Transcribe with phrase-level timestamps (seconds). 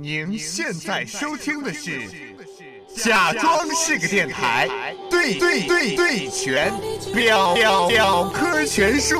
[0.00, 1.90] 您现在收听的是
[3.04, 4.68] 《假装是个电台》，
[5.10, 6.72] 对对对对全
[7.12, 9.18] 表表表科全书。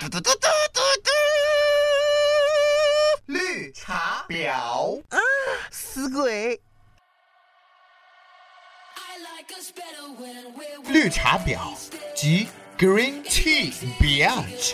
[0.00, 1.10] 嘟嘟嘟嘟嘟嘟，
[3.26, 4.71] 绿茶婊。
[10.88, 11.58] 绿茶婊
[12.14, 12.46] 即
[12.78, 14.72] Green Tea Bitch，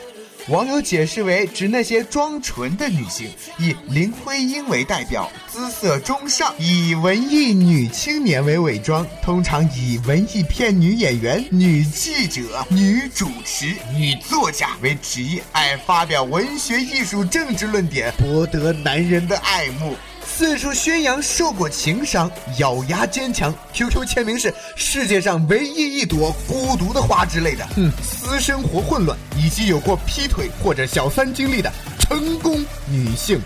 [0.48, 19.96] 网友解释为指那些装纯的女性，以林徽因为代表，姿色中上，以文艺女青年为伪装，通常以文艺片女演员、女记者、女主持、女作家为职业，爱发表文学、艺术、政治论点，博得男人的爱慕。
[20.38, 23.52] 四处宣扬受过情伤，咬牙坚强。
[23.72, 27.66] QQ 签名是世界上唯一一朵孤独的花之类的。
[27.76, 33.40] 嗯，私生活混乱，以及有过劈腿或者小三经历的成功女性。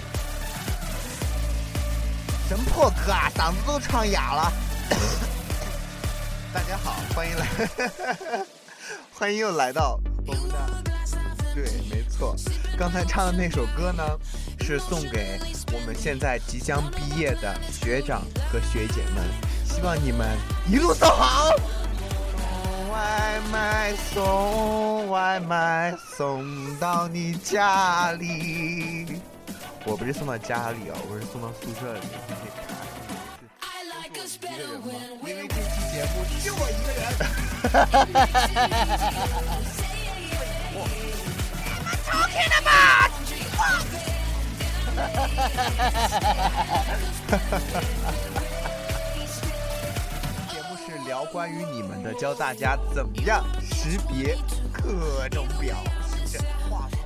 [2.46, 4.52] 什么破歌啊，嗓子都唱哑了。
[6.52, 7.46] 大家好，欢迎来，
[9.18, 10.56] 欢迎又来到我们的。
[11.54, 12.36] 对，没错，
[12.78, 14.02] 刚才唱的那首歌呢，
[14.62, 15.40] 是送给
[15.72, 19.24] 我们现在即将毕业的学长和学姐们，
[19.66, 20.38] 希望你们
[20.70, 21.50] 一路走好。
[22.38, 29.20] 送外卖，送外卖，送到你家里。
[29.84, 32.00] 我不是送到家里哦，我是送到宿舍里。
[34.04, 34.86] 一个人吗？
[35.26, 37.02] 因为这期节目就我一个人。
[50.48, 54.36] 节目是聊关于你们的，教大家怎么样识别
[54.72, 55.76] 各种表，
[56.08, 56.38] 是不是？
[56.68, 56.98] 画风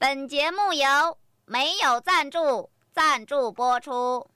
[0.00, 4.26] 本节目由没有赞助赞助播出。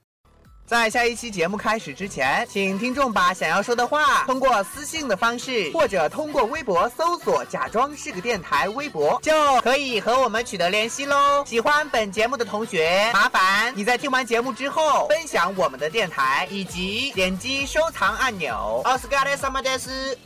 [0.65, 11.43] 在下一期节目开始之前，请听众把想要说的话通过私信的方式，或者通过微博搜索“假装是个电台”微博，就可以和我们取得联系喽。
[11.45, 18.81] 喜欢本节目的同学，麻烦你在听完节目之后分享我们的电台，以及点击收藏按钮。
[18.85, 20.17] 奥斯卡的萨马德斯。